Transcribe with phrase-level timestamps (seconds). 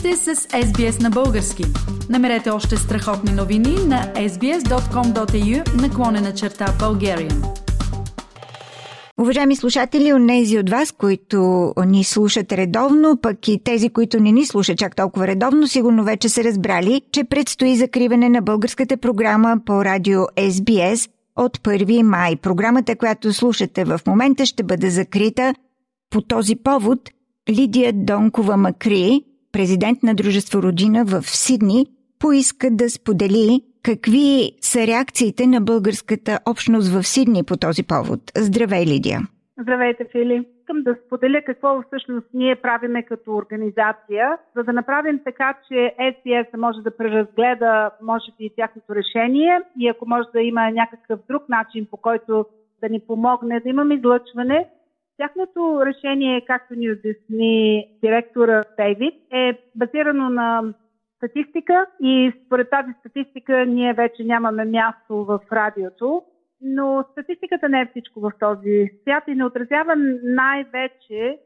[0.00, 1.64] сте с SBS на български.
[2.10, 7.44] Намерете още страхотни новини на sbs.com.au наклонена черта Bulgarian.
[9.20, 14.46] Уважаеми слушатели, онези от вас, които ни слушат редовно, пък и тези, които не ни
[14.46, 19.84] слушат чак толкова редовно, сигурно вече са разбрали, че предстои закриване на българската програма по
[19.84, 22.36] радио SBS от 1 май.
[22.36, 25.54] Програмата, която слушате в момента, ще бъде закрита.
[26.10, 27.10] По този повод
[27.48, 31.86] Лидия Донкова Макри, президент на Дружество Родина в Сидни,
[32.18, 38.20] поиска да сподели какви са реакциите на българската общност в Сидни по този повод.
[38.36, 39.20] Здравей, Лидия!
[39.60, 40.46] Здравейте, Фили!
[40.60, 46.56] Искам да споделя какво всъщност ние правиме като организация, за да направим така, че SPS
[46.56, 51.86] може да преразгледа, може би, тяхното решение и ако може да има някакъв друг начин,
[51.90, 52.46] по който
[52.82, 54.68] да ни помогне да имаме излъчване,
[55.20, 60.74] Тяхното решение, както ни обясни директора Дейвид, е базирано на
[61.16, 66.22] статистика и според тази статистика ние вече нямаме място в радиото.
[66.60, 71.38] Но статистиката не е всичко в този свят и не отразява най-вече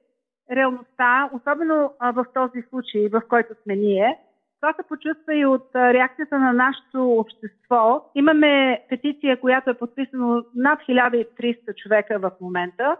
[0.52, 4.18] реалността, особено в този случай, в който сме ние.
[4.60, 8.10] Това се почувства и от реакцията на нашето общество.
[8.14, 12.96] Имаме петиция, която е подписана над 1300 човека в момента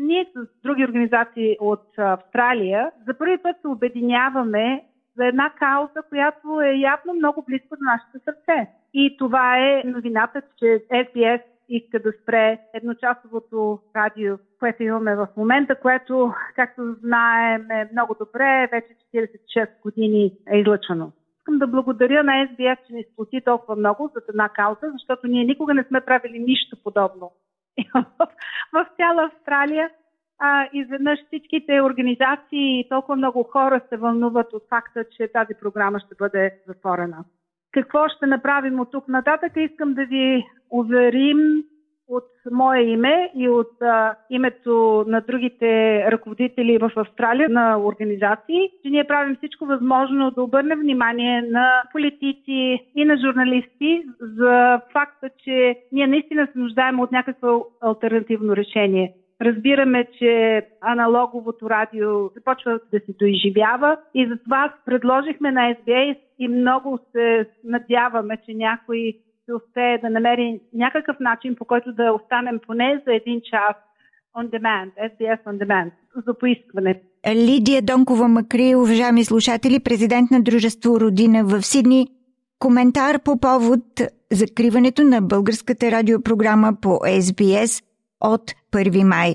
[0.00, 4.84] ние с други организации от Австралия за първи път се обединяваме
[5.16, 8.70] за една кауза, която е явно много близко до нашето сърце.
[8.94, 15.74] И това е новината, че SBS иска да спре едночасовото радио, което имаме в момента,
[15.74, 21.12] което, както знаем, е много добре, вече 46 години е излъчвано.
[21.38, 25.44] Искам да благодаря на SBS, че ни сплоти толкова много за една кауза, защото ние
[25.44, 27.32] никога не сме правили нищо подобно
[28.72, 29.90] в цяла Австралия.
[30.38, 36.00] А, изведнъж всичките организации и толкова много хора се вълнуват от факта, че тази програма
[36.00, 37.24] ще бъде затворена.
[37.72, 39.52] Какво ще направим от тук нататък?
[39.56, 41.64] Искам да ви уверим
[42.10, 48.90] от мое име и от а, името на другите ръководители в Австралия на организации, че
[48.90, 55.76] ние правим всичко възможно да обърнем внимание на политици и на журналисти за факта, че
[55.92, 59.14] ние наистина се нуждаем от някакво альтернативно решение.
[59.42, 66.98] Разбираме, че аналоговото радио започва да се доизживява и затова предложихме на SBS и много
[67.12, 69.14] се надяваме, че някой
[69.50, 73.76] ще успее да намери някакъв начин, по който да останем поне за един час
[74.36, 75.90] on demand, SBS on demand,
[76.26, 77.00] за поискване.
[77.34, 82.08] Лидия Донкова Макри, уважаеми слушатели, президент на Дружество Родина в Сидни,
[82.58, 83.84] коментар по повод
[84.32, 87.84] закриването на българската радиопрограма по SBS
[88.20, 89.34] от 1 май.